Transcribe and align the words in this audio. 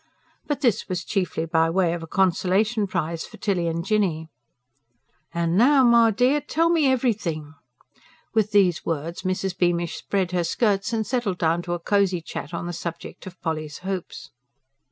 But 0.47 0.61
this 0.61 0.89
was 0.89 1.03
chiefly 1.05 1.45
by 1.45 1.69
way 1.69 1.93
of 1.93 2.01
a 2.01 2.07
consolation 2.07 2.87
prize 2.87 3.23
for 3.23 3.37
Tilly 3.37 3.67
and 3.67 3.85
Jinny. 3.85 4.29
"An' 5.31 5.55
now, 5.55 5.83
my 5.83 6.09
dear, 6.09 6.41
tell 6.41 6.69
me 6.71 6.87
EVERYTHING." 6.87 7.53
With 8.33 8.49
these 8.49 8.83
words, 8.83 9.21
Mrs. 9.21 9.55
Beamish 9.55 9.97
spread 9.97 10.31
her 10.31 10.43
skirts 10.43 10.91
and 10.91 11.05
settled 11.05 11.37
down 11.37 11.61
to 11.61 11.73
a 11.73 11.79
cosy 11.79 12.19
chat 12.19 12.51
on 12.51 12.65
the 12.65 12.73
subject 12.73 13.27
of 13.27 13.39
Polly's 13.41 13.77
hopes. 13.85 14.31